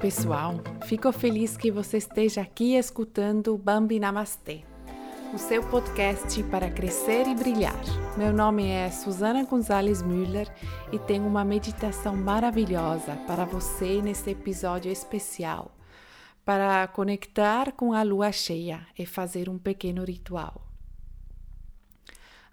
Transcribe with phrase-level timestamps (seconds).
[0.00, 0.54] Pessoal!
[0.86, 4.64] Fico feliz que você esteja aqui escutando Bambi Namastê,
[5.34, 7.78] o seu podcast para crescer e brilhar.
[8.16, 10.50] Meu nome é Susana Gonzalez Müller
[10.90, 15.76] e tenho uma meditação maravilhosa para você nesse episódio especial,
[16.46, 20.66] para conectar com a lua cheia e fazer um pequeno ritual.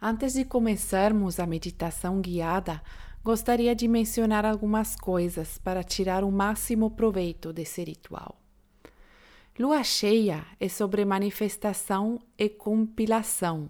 [0.01, 2.81] Antes de começarmos a meditação guiada,
[3.27, 8.39] gostaria de mencionar algumas coisas para tirar o máximo proveito desse ritual.
[9.59, 13.69] Lua cheia é sobre manifestação e compilação,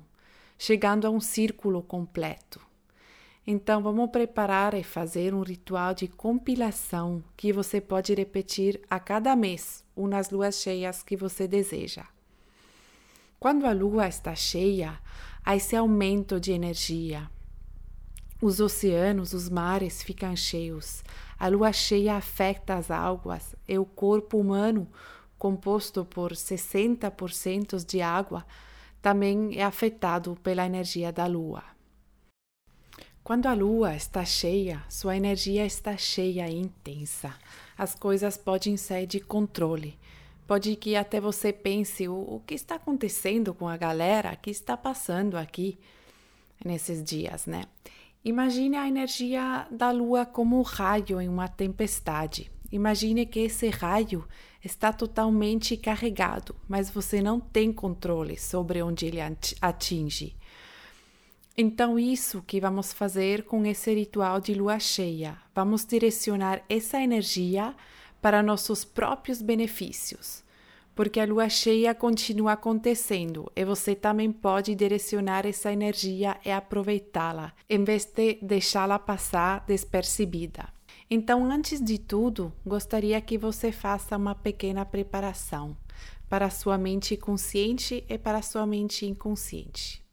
[0.59, 2.61] chegando a um círculo completo.
[3.47, 9.35] Então, vamos preparar e fazer um ritual de compilação que você pode repetir a cada
[9.35, 12.05] mês, umas luas cheias que você deseja.
[13.39, 14.99] Quando a lua está cheia,
[15.43, 17.27] há esse aumento de energia,
[18.41, 21.03] os oceanos, os mares ficam cheios.
[21.39, 24.87] A lua cheia afeta as águas e o corpo humano,
[25.37, 28.45] composto por 60% de água,
[29.01, 31.63] também é afetado pela energia da lua.
[33.23, 37.33] Quando a lua está cheia, sua energia está cheia e intensa.
[37.77, 39.97] As coisas podem sair de controle.
[40.47, 44.77] Pode que até você pense o, o que está acontecendo com a galera que está
[44.77, 45.77] passando aqui
[46.63, 47.65] nesses dias, né?
[48.27, 52.51] Imagine a energia da lua como um raio em uma tempestade.
[52.69, 54.27] Imagine que esse raio
[54.61, 59.19] está totalmente carregado, mas você não tem controle sobre onde ele
[59.61, 60.35] atinge.
[61.57, 67.73] Então, isso que vamos fazer com esse ritual de lua cheia, vamos direcionar essa energia
[68.21, 70.43] para nossos próprios benefícios
[70.97, 77.53] porque a lua cheia continua acontecendo e você também pode direcionar essa energia e aproveitá-la,
[77.69, 80.67] em vez de deixá-la passar despercebida.
[81.07, 85.77] Então, antes de tudo, gostaria que você faça uma pequena preparação
[86.27, 90.03] para sua mente consciente e para sua mente inconsciente.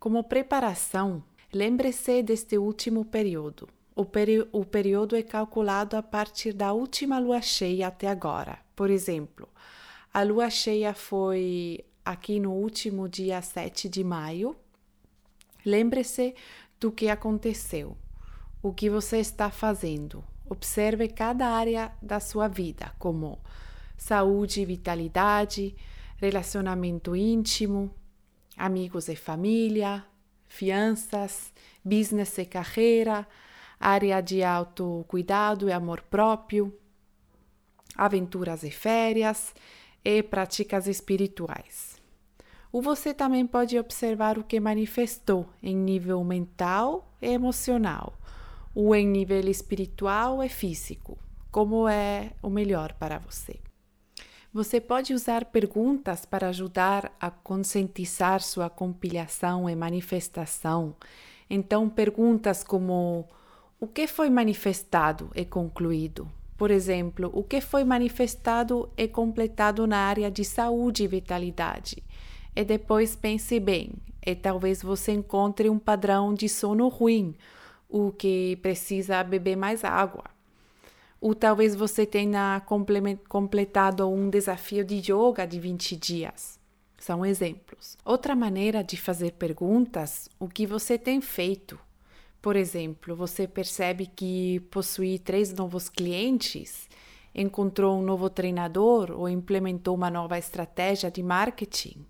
[0.00, 3.68] Como preparação, lembre-se deste último período.
[3.94, 4.06] O,
[4.52, 8.58] o período é calculado a partir da última lua cheia até agora.
[8.74, 9.46] Por exemplo,
[10.12, 14.54] a lua cheia foi aqui no último dia 7 de maio.
[15.64, 16.34] Lembre-se
[16.78, 17.96] do que aconteceu,
[18.62, 20.22] o que você está fazendo.
[20.50, 23.38] Observe cada área da sua vida, como
[23.96, 25.74] saúde, vitalidade,
[26.18, 27.90] relacionamento íntimo,
[28.54, 30.04] amigos e família,
[30.46, 33.26] fianças, business e carreira,
[33.80, 36.76] área de autocuidado e amor próprio,
[37.96, 39.54] aventuras e férias
[40.04, 42.00] e práticas espirituais.
[42.70, 48.18] O você também pode observar o que manifestou em nível mental e emocional,
[48.74, 51.18] ou em nível espiritual e físico,
[51.50, 53.60] como é o melhor para você.
[54.54, 60.94] Você pode usar perguntas para ajudar a conscientizar sua compilação e manifestação.
[61.48, 63.28] Então, perguntas como:
[63.80, 66.30] o que foi manifestado e concluído?
[66.62, 72.04] Por exemplo, o que foi manifestado e completado na área de saúde e vitalidade.
[72.54, 77.34] E depois pense bem, e talvez você encontre um padrão de sono ruim,
[77.88, 80.22] o que precisa beber mais água.
[81.20, 82.62] Ou talvez você tenha
[83.28, 86.60] completado um desafio de yoga de 20 dias.
[86.96, 87.98] São exemplos.
[88.04, 91.76] Outra maneira de fazer perguntas: o que você tem feito?
[92.42, 96.88] Por exemplo, você percebe que possui três novos clientes,
[97.32, 102.04] encontrou um novo treinador ou implementou uma nova estratégia de marketing.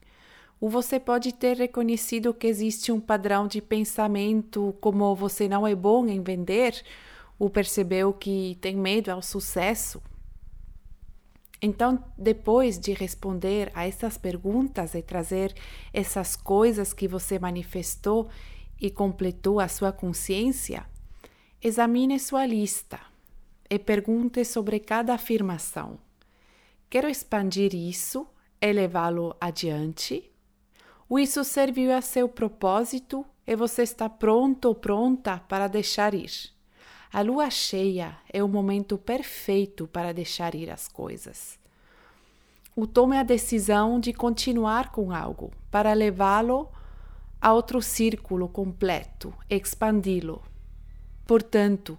[0.59, 5.75] Ou você pode ter reconhecido que existe um padrão de pensamento como você não é
[5.75, 6.83] bom em vender,
[7.39, 10.01] ou percebeu que tem medo ao sucesso.
[11.61, 15.55] Então, depois de responder a essas perguntas e trazer
[15.93, 18.29] essas coisas que você manifestou
[18.83, 20.85] e completou a sua consciência,
[21.63, 22.99] examine sua lista
[23.71, 26.01] e pergunte sobre cada afirmação.
[26.91, 28.27] Quero expandir isso
[28.61, 30.29] e levá-lo adiante?
[31.09, 36.51] Ou isso serviu a seu propósito e você está pronto ou pronta para deixar ir?
[37.13, 41.57] A lua cheia é o momento perfeito para deixar ir as coisas.
[42.75, 46.69] O tome a decisão de continuar com algo para levá-lo
[47.43, 50.41] a outro círculo completo, expandi-lo.
[51.27, 51.99] Portanto,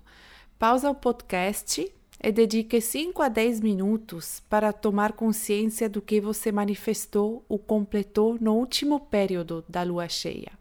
[0.57, 1.93] pausa o podcast
[2.23, 8.37] e dedique 5 a 10 minutos para tomar consciência do que você manifestou ou completou
[8.39, 10.53] no último período da lua cheia.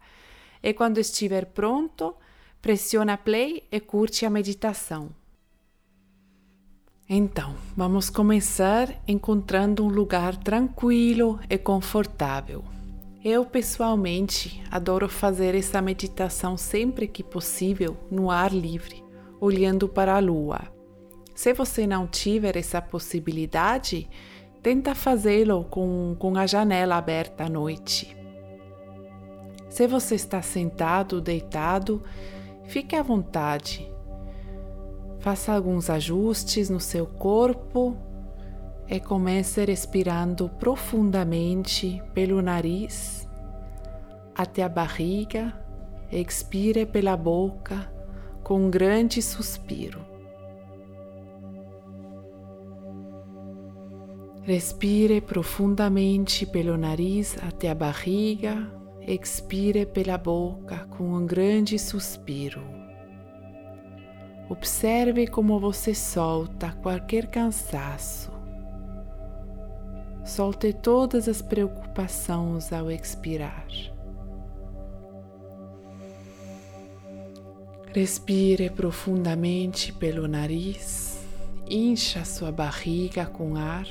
[0.60, 2.16] E quando estiver pronto,
[2.60, 5.10] pressiona play e curte a meditação.
[7.08, 12.64] Então, vamos começar encontrando um lugar tranquilo e confortável.
[13.24, 19.04] Eu pessoalmente adoro fazer essa meditação sempre que possível no ar livre,
[19.40, 20.60] olhando para a lua.
[21.34, 24.08] Se você não tiver essa possibilidade,
[24.62, 28.16] tenta fazê-lo com, com a janela aberta à noite.
[29.70, 32.02] Se você está sentado, deitado,
[32.64, 33.92] fique à vontade
[35.22, 37.96] Faça alguns ajustes no seu corpo
[38.92, 43.26] e comece respirando profundamente pelo nariz
[44.34, 45.58] até a barriga.
[46.10, 47.90] Expire pela boca
[48.42, 50.04] com um grande suspiro.
[54.42, 58.70] Respire profundamente pelo nariz até a barriga.
[59.00, 62.60] Expire pela boca com um grande suspiro.
[64.50, 68.41] Observe como você solta qualquer cansaço.
[70.24, 73.66] Solte todas as preocupações ao expirar.
[77.92, 81.22] Respire profundamente pelo nariz,
[81.68, 83.86] incha sua barriga com ar,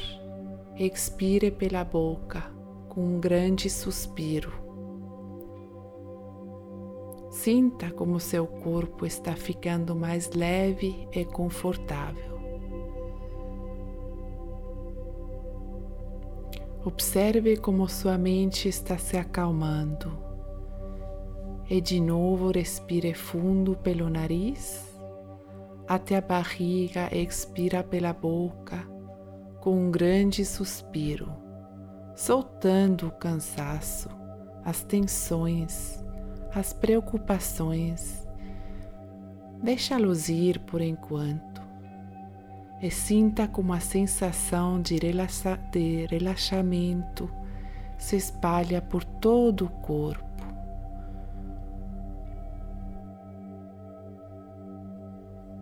[0.75, 2.41] expire pela boca
[2.87, 4.51] com um grande suspiro.
[7.29, 12.30] Sinta como seu corpo está ficando mais leve e confortável.
[16.83, 20.11] Observe como sua mente está se acalmando.
[21.69, 24.89] E de novo respire fundo pelo nariz
[25.87, 28.87] até a barriga expira pela boca
[29.59, 31.31] com um grande suspiro,
[32.15, 34.09] soltando o cansaço,
[34.63, 36.01] as tensões
[36.53, 38.27] as preocupações.
[39.63, 41.50] Deixa-los ir por enquanto
[42.81, 47.29] e sinta como a sensação de, relaxa de relaxamento
[47.97, 50.25] se espalha por todo o corpo.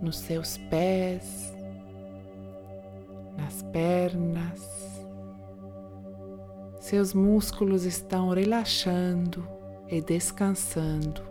[0.02, 1.54] Nos seus pés,
[3.38, 4.80] nas pernas,
[6.80, 9.46] seus músculos estão relaxando
[9.90, 11.22] e descansando.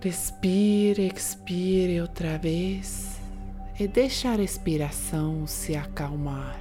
[0.00, 3.20] Respire, expire outra vez
[3.78, 6.60] e deixe a respiração se acalmar.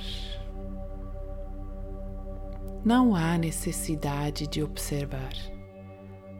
[2.83, 5.33] Não há necessidade de observar.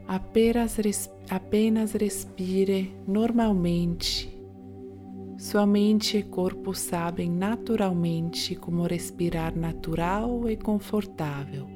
[0.08, 0.78] Apenas,
[1.28, 4.36] apenas respire normalmente
[5.38, 11.75] sua mente e corpo sabem naturalmente como respirar natural e confortável.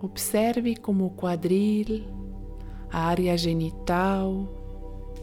[0.00, 2.06] Observe como o quadril,
[2.90, 4.48] a área genital,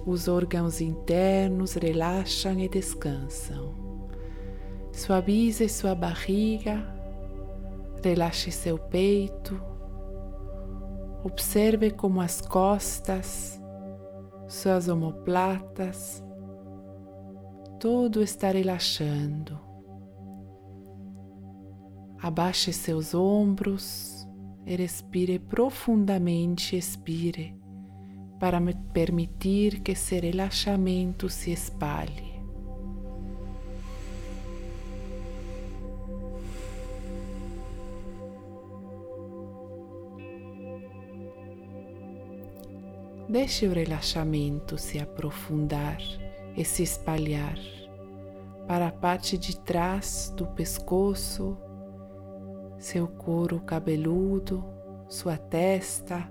[0.05, 3.73] os órgãos internos relaxam e descansam.
[4.91, 6.85] Suavize sua barriga,
[8.03, 9.73] relaxe seu peito
[11.23, 13.57] Observe como as costas,
[14.45, 16.21] suas omoplatas,
[17.79, 19.57] tudo está relaxando.
[22.21, 24.23] Abaixe seus ombros
[24.65, 27.55] respire profundamente, expire,
[28.39, 28.60] para
[28.93, 32.34] permitir que esse relaxamento se espalhe.
[43.29, 45.98] Deixe o relaxamento se aprofundar
[46.55, 47.58] e se espalhar
[48.67, 51.58] para a parte de trás do pescoço,
[52.83, 54.61] seu couro cabeludo,
[55.07, 56.29] sua testa.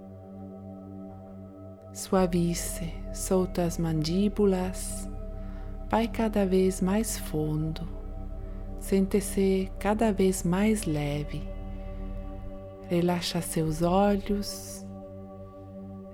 [1.95, 5.09] Suavice, solta as mandíbulas,
[5.91, 7.89] vai cada vez mais fundo,
[8.79, 11.43] sente-se cada vez mais leve.
[12.87, 14.87] Relaxa seus olhos,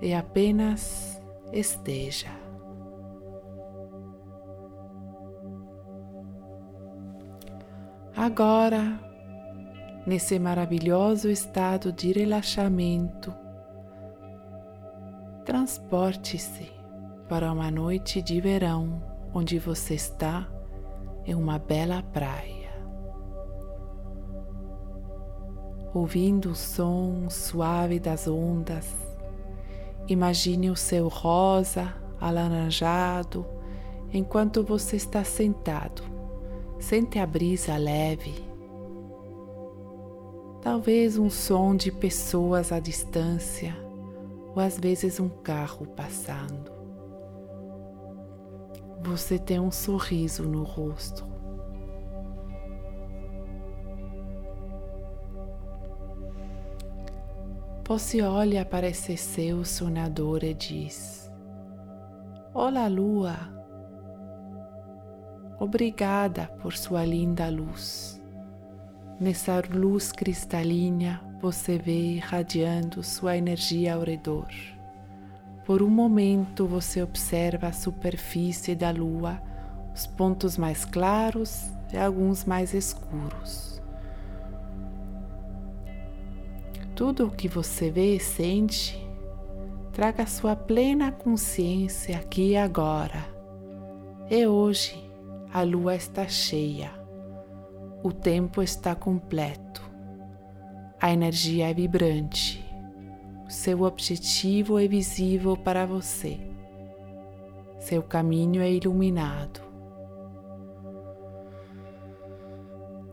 [0.01, 2.29] e apenas esteja.
[8.15, 9.08] Agora,
[10.05, 13.33] nesse maravilhoso estado de relaxamento,
[15.45, 16.71] transporte-se
[17.27, 19.01] para uma noite de verão
[19.33, 20.47] onde você está
[21.25, 22.69] em uma bela praia.
[25.93, 29.09] Ouvindo o som suave das ondas,
[30.09, 33.45] Imagine o céu rosa, alaranjado,
[34.11, 36.01] enquanto você está sentado.
[36.79, 38.48] Sente a brisa leve.
[40.61, 43.73] Talvez um som de pessoas à distância,
[44.53, 46.71] ou às vezes um carro passando.
[49.01, 51.25] Você tem um sorriso no rosto.
[57.87, 61.31] Você olha para esse céu sonador e diz:
[62.53, 63.37] Olá, lua.
[65.57, 68.18] Obrigada por sua linda luz.
[69.19, 74.47] Nessa luz cristalina, você vê irradiando sua energia ao redor.
[75.65, 79.41] Por um momento, você observa a superfície da lua,
[79.93, 83.69] os pontos mais claros e alguns mais escuros.
[86.99, 89.07] tudo o que você vê e sente,
[89.93, 93.25] traga sua plena consciência aqui e agora.
[94.29, 95.01] E hoje
[95.53, 96.91] a lua está cheia,
[98.03, 99.81] o tempo está completo,
[101.01, 102.65] a energia é vibrante,
[103.47, 106.39] seu objetivo é visível para você,
[107.79, 109.67] seu caminho é iluminado.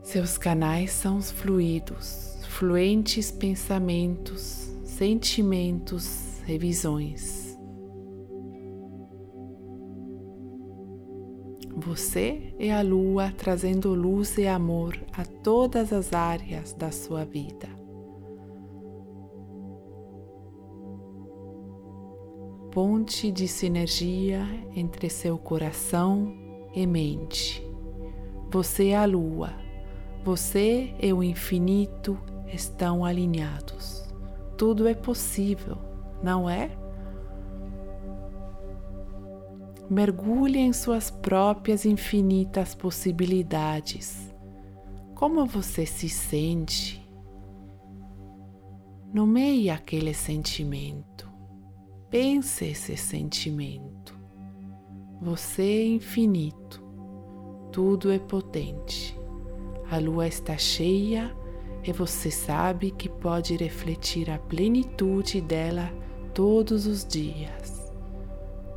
[0.03, 6.57] Seus canais são fluidos, fluentes pensamentos, sentimentos e
[11.79, 17.69] Você é a lua trazendo luz e amor a todas as áreas da sua vida.
[22.71, 24.43] Ponte de sinergia
[24.75, 26.35] entre seu coração
[26.73, 27.63] e mente.
[28.49, 29.53] Você é a lua,
[30.23, 32.17] você é o infinito
[32.51, 34.03] estão alinhados.
[34.57, 35.77] Tudo é possível,
[36.23, 36.71] não é?
[39.89, 44.35] Mergulhe em suas próprias infinitas possibilidades.
[45.15, 47.01] Como você se sente?
[49.13, 51.31] Nomeie aquele sentimento.
[52.09, 54.13] Pense esse sentimento.
[55.21, 56.83] Você é infinito.
[57.71, 59.17] Tudo é potente.
[59.89, 61.33] A lua está cheia
[61.81, 65.89] e você sabe que pode refletir a plenitude dela
[66.33, 67.76] todos os dias.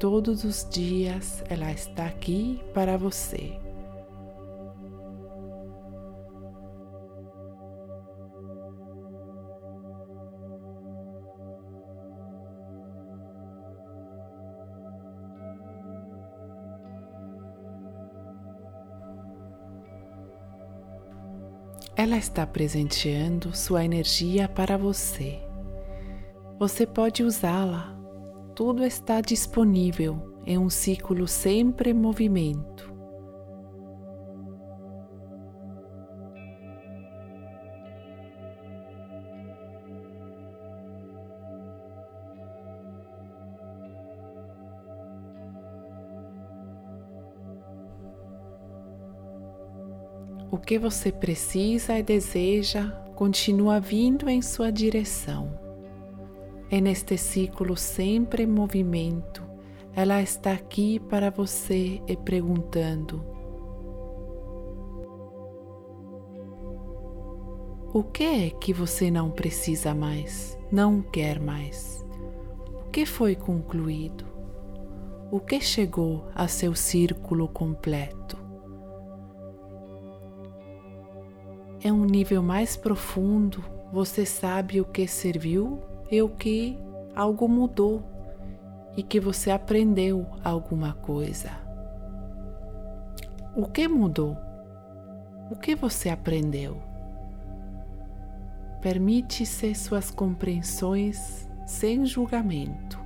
[0.00, 3.60] Todos os dias ela está aqui para você.
[21.94, 25.38] Ela está presenteando sua energia para você.
[26.58, 27.99] Você pode usá-la.
[28.60, 32.94] Tudo está disponível em um ciclo sempre em movimento.
[50.50, 55.69] O que você precisa e deseja continua vindo em sua direção.
[56.70, 59.42] E neste ciclo sempre em movimento,
[59.94, 63.24] ela está aqui para você e perguntando:
[67.92, 72.04] O que é que você não precisa mais, não quer mais?
[72.86, 74.24] O que foi concluído?
[75.30, 78.40] O que chegou a seu círculo completo?
[81.82, 86.78] é um nível mais profundo, você sabe o que serviu e o que
[87.14, 88.02] algo mudou
[88.96, 91.50] e que você aprendeu alguma coisa.
[93.54, 94.36] O que mudou?
[95.50, 96.80] O que você aprendeu?
[98.80, 102.98] Permite-se suas compreensões sem julgamento.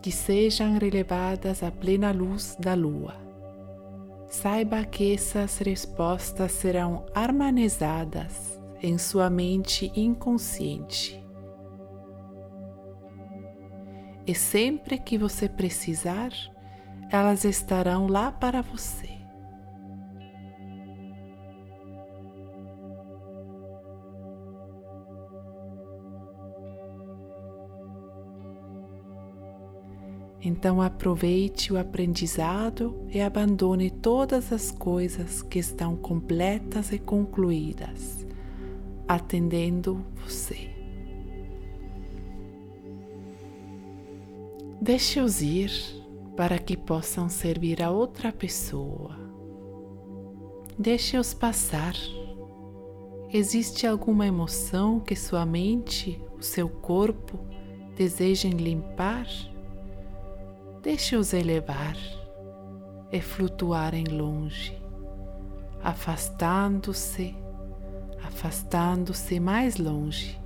[0.00, 3.14] Que sejam relevadas à plena luz da lua.
[4.28, 11.20] Saiba que essas respostas serão harmonizadas em sua mente inconsciente.
[14.26, 16.30] E sempre que você precisar,
[17.10, 19.19] elas estarão lá para você.
[30.42, 38.26] Então aproveite o aprendizado e abandone todas as coisas que estão completas e concluídas,
[39.06, 40.70] atendendo você.
[44.80, 45.70] Deixe-os ir
[46.34, 49.14] para que possam servir a outra pessoa.
[50.78, 51.94] Deixe-os passar.
[53.30, 57.38] Existe alguma emoção que sua mente, o seu corpo
[57.94, 59.26] desejem limpar?
[60.82, 61.96] Deixe-os elevar
[63.12, 64.74] e flutuarem longe,
[65.82, 67.36] afastando-se,
[68.24, 70.40] afastando-se mais longe.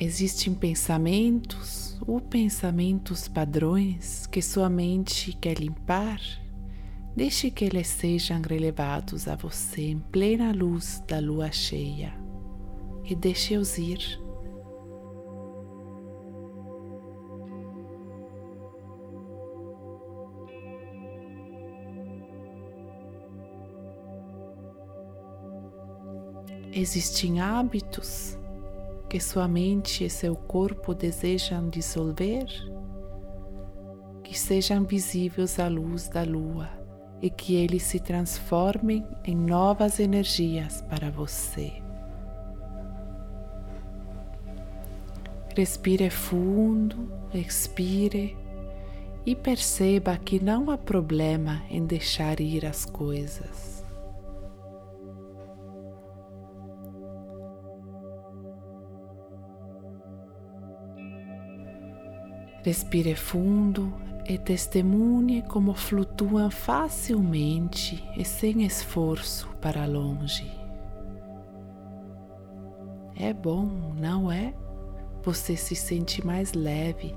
[0.00, 6.20] Existem pensamentos ou pensamentos padrões que sua mente quer limpar?
[7.14, 12.14] Deixe que eles sejam relevados a você em plena luz da lua cheia
[13.04, 14.21] e deixe-os ir.
[26.74, 28.38] Existem hábitos
[29.06, 32.46] que sua mente e seu corpo desejam dissolver?
[34.24, 36.70] Que sejam visíveis à luz da lua
[37.20, 41.74] e que eles se transformem em novas energias para você.
[45.54, 48.34] Respire fundo, expire
[49.26, 53.81] e perceba que não há problema em deixar ir as coisas.
[62.62, 63.92] Respire fundo
[64.28, 70.50] e testemunhe como flutuam facilmente e sem esforço para longe.
[73.16, 74.54] É bom, não é?
[75.22, 77.14] Você se sente mais leve.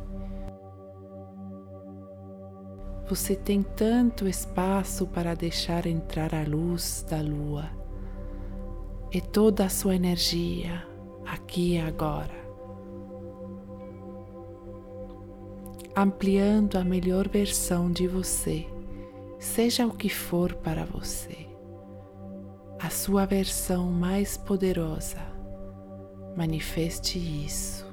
[3.08, 7.70] Você tem tanto espaço para deixar entrar a luz da lua
[9.12, 10.84] e toda a sua energia
[11.26, 12.45] aqui e agora.
[15.96, 18.68] Ampliando a melhor versão de você,
[19.40, 21.48] seja o que for para você,
[22.78, 25.20] a sua versão mais poderosa.
[26.36, 27.86] Manifeste isso.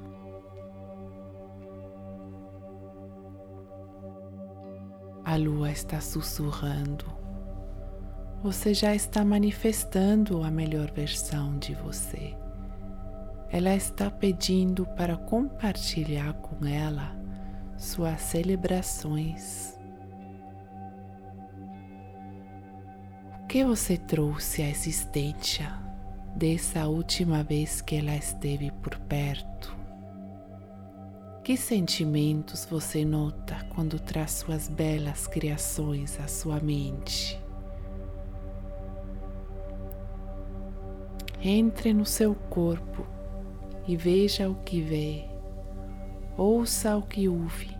[5.23, 7.05] A lua está sussurrando.
[8.43, 12.35] Você já está manifestando a melhor versão de você.
[13.49, 17.22] Ela está pedindo para compartilhar com ela
[17.77, 19.77] suas celebrações.
[23.43, 25.71] O que você trouxe à existência
[26.35, 29.75] dessa última vez que ela esteve por perto?
[31.43, 37.37] Que sentimentos você nota quando traz suas belas criações à sua mente?
[41.41, 43.05] Entre no seu corpo
[43.85, 45.32] e veja o que vê
[46.37, 47.77] ouça o que ouve,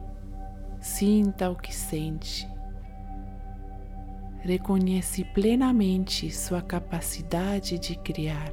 [0.80, 2.48] sinta o que sente.
[4.42, 8.52] Reconhece plenamente sua capacidade de criar.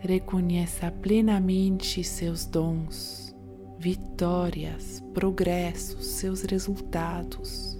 [0.00, 3.36] Reconheça plenamente seus dons,
[3.78, 7.76] vitórias, progressos, seus resultados,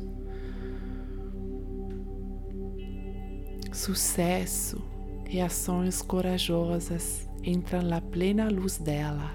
[3.73, 4.96] sucesso
[5.29, 9.31] e ações corajosas entram na plena luz dela.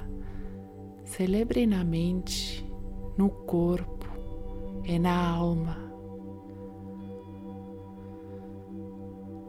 [1.03, 2.65] Celebre na mente,
[3.17, 4.07] no corpo
[4.85, 5.77] e na alma.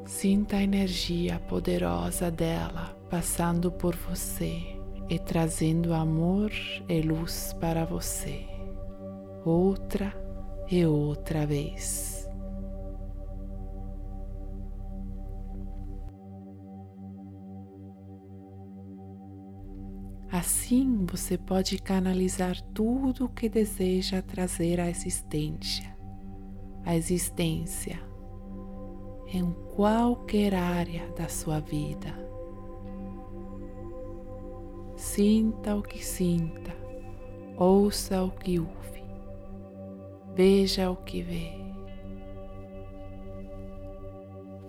[0.05, 4.61] Sinta a energia poderosa dela passando por você
[5.09, 6.50] e trazendo amor
[6.88, 8.44] e luz para você,
[9.44, 10.14] outra
[10.70, 12.12] e outra vez.
[20.42, 25.96] Assim você pode canalizar tudo o que deseja trazer à existência,
[26.85, 28.02] à existência,
[29.28, 32.12] em qualquer área da sua vida.
[34.96, 36.74] Sinta o que sinta,
[37.57, 39.05] ouça o que ouve,
[40.35, 41.52] veja o que vê.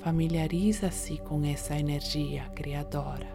[0.02, 3.33] Familiariza-se com essa energia criadora.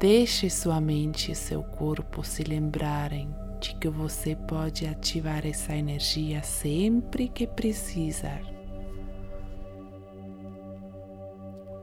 [0.00, 3.28] Deixe sua mente e seu corpo se lembrarem
[3.60, 8.40] de que você pode ativar essa energia sempre que precisar.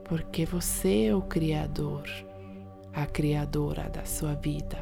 [0.04, 2.08] Porque você é o Criador,
[2.92, 4.78] a Criadora da sua vida.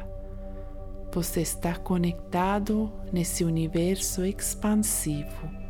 [1.11, 5.66] Você está conectado nesse universo expansivo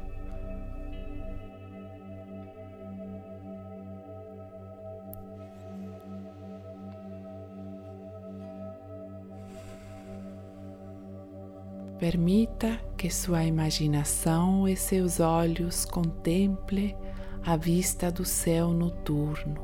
[12.00, 16.96] Permita que sua imaginação e seus olhos contemple
[17.44, 19.60] a vista do céu noturno,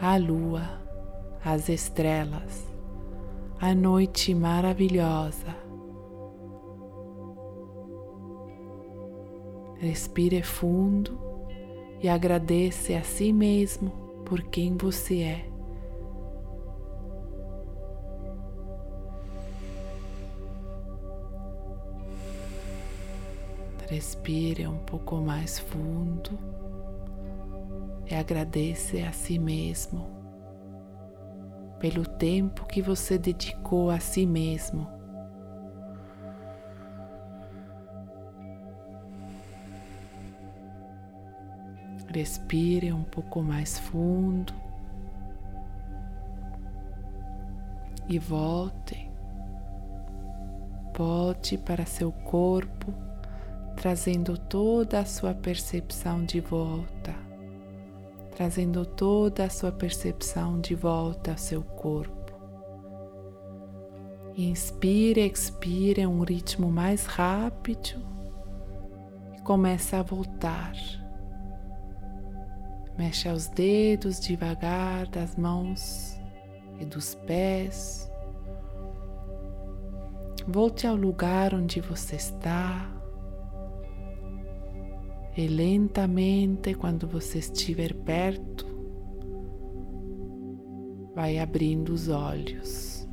[0.00, 0.80] a lua,
[1.44, 2.66] as estrelas,
[3.60, 5.54] a noite maravilhosa.
[9.76, 11.18] Respire fundo
[12.02, 13.90] e agradeça a si mesmo
[14.24, 15.53] por quem você é.
[23.88, 26.38] Respire um pouco mais fundo
[28.10, 30.24] e agradeça a si mesmo
[31.78, 34.88] pelo tempo que você dedicou a si mesmo.
[42.08, 44.54] Respire um pouco mais fundo
[48.08, 49.10] e volte.
[50.96, 52.94] Volte para seu corpo
[53.84, 57.14] trazendo toda a sua percepção de volta,
[58.34, 62.32] trazendo toda a sua percepção de volta ao seu corpo.
[64.34, 68.02] Inspire, expire em um ritmo mais rápido
[69.36, 70.72] e começa a voltar.
[72.96, 76.18] Mexa os dedos devagar das mãos
[76.80, 78.10] e dos pés.
[80.48, 82.93] Volte ao lugar onde você está.
[85.36, 88.64] E lentamente, quando você estiver perto,
[91.12, 93.04] vai abrindo os olhos.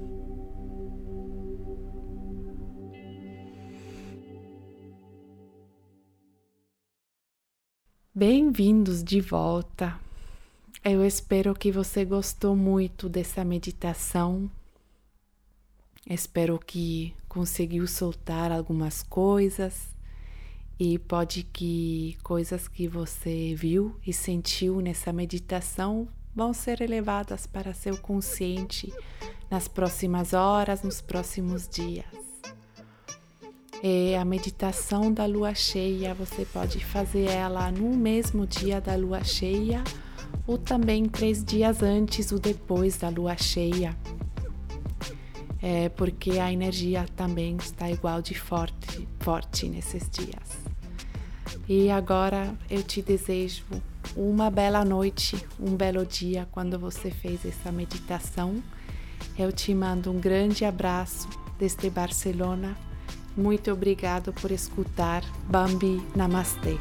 [8.14, 10.00] Bem-vindos de volta.
[10.86, 14.48] Eu espero que você gostou muito dessa meditação.
[16.08, 19.90] Espero que conseguiu soltar algumas coisas
[20.84, 27.72] e pode que coisas que você viu e sentiu nessa meditação vão ser elevadas para
[27.72, 28.92] seu consciente
[29.48, 32.08] nas próximas horas, nos próximos dias.
[33.84, 39.24] E a meditação da lua cheia, você pode fazer ela no mesmo dia da lua
[39.24, 39.84] cheia
[40.48, 43.96] ou também três dias antes ou depois da lua cheia.
[45.62, 50.61] É porque a energia também está igual de forte, forte nesses dias.
[51.68, 53.64] E agora eu te desejo
[54.16, 58.62] uma bela noite, um belo dia quando você fez essa meditação.
[59.38, 62.76] Eu te mando um grande abraço desde Barcelona.
[63.38, 65.24] Muito obrigado por escutar.
[65.48, 66.78] Bambi Namastê.